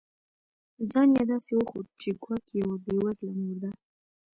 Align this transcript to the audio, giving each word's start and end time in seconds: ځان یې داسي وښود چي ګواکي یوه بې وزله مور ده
ځان 0.91 1.07
یې 1.15 1.23
داسي 1.29 1.53
وښود 1.55 1.87
چي 1.99 2.09
ګواکي 2.23 2.55
یوه 2.63 2.75
بې 2.83 2.95
وزله 3.05 3.33
مور 3.41 3.57
ده 3.63 3.71